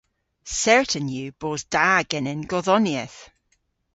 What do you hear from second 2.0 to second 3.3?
genen godhonieth.